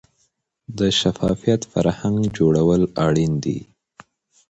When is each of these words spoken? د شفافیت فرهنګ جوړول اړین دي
د 0.77 0.79
شفافیت 0.99 1.61
فرهنګ 1.71 2.17
جوړول 2.37 2.81
اړین 3.07 3.33
دي 3.43 3.59